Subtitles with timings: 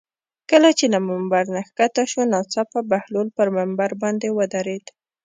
[0.49, 4.85] کله چې له ممبر نه ښکته شو ناڅاپه بهلول پر ممبر باندې ودرېد.